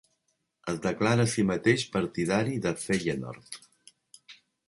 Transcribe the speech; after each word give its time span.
Es 0.71 0.79
declara 0.85 1.25
a 1.27 1.31
si 1.33 1.43
mateix 1.49 1.83
partidari 1.97 2.57
de 2.65 2.73
Feyenoord. 2.87 3.61